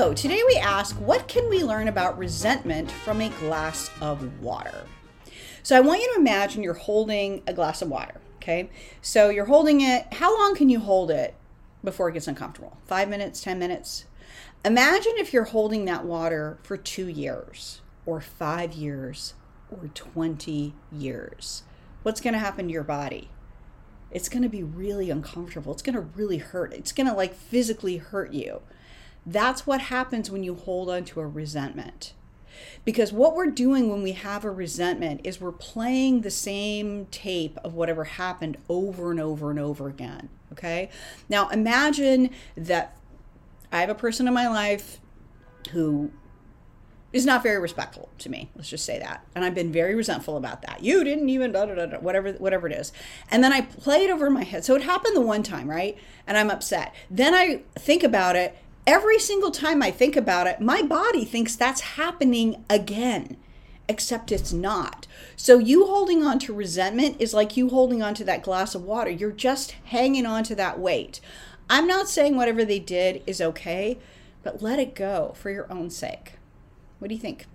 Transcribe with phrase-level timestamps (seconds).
[0.00, 4.86] So, today we ask what can we learn about resentment from a glass of water?
[5.62, 8.70] So, I want you to imagine you're holding a glass of water, okay?
[9.02, 10.10] So, you're holding it.
[10.14, 11.34] How long can you hold it
[11.84, 12.78] before it gets uncomfortable?
[12.86, 14.06] Five minutes, 10 minutes?
[14.64, 19.34] Imagine if you're holding that water for two years, or five years,
[19.70, 21.62] or 20 years.
[22.04, 23.28] What's to happen to your body?
[24.10, 25.74] It's to be really uncomfortable.
[25.74, 26.72] It's to really hurt.
[26.72, 28.62] It's to like physically hurt you.
[29.26, 32.14] That's what happens when you hold on to a resentment.
[32.84, 37.58] Because what we're doing when we have a resentment is we're playing the same tape
[37.62, 40.28] of whatever happened over and over and over again.
[40.52, 40.90] Okay.
[41.28, 42.96] Now imagine that
[43.70, 44.98] I have a person in my life
[45.72, 46.10] who
[47.12, 48.50] is not very respectful to me.
[48.54, 49.26] Let's just say that.
[49.34, 50.82] And I've been very resentful about that.
[50.82, 52.92] You didn't even da, da, da, da, whatever whatever it is.
[53.30, 54.64] And then I play it over my head.
[54.64, 55.98] So it happened the one time, right?
[56.26, 56.94] And I'm upset.
[57.10, 58.56] Then I think about it
[58.86, 63.36] every single time I think about it, my body thinks that's happening again,
[63.88, 65.06] except it's not.
[65.36, 68.84] So, you holding on to resentment is like you holding on to that glass of
[68.84, 69.10] water.
[69.10, 71.20] You're just hanging on to that weight.
[71.68, 73.98] I'm not saying whatever they did is okay,
[74.42, 76.32] but let it go for your own sake.
[76.98, 77.46] What do you think?